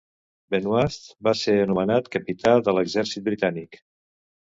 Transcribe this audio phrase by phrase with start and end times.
[0.55, 3.83] Benoist va ser anomenat capità de l'exèrcit britànic.